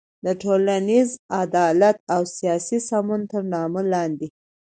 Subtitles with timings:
[0.25, 1.09] د ټولنیز
[1.43, 4.27] عدالت او سیاسي سمون تر نامه لاندې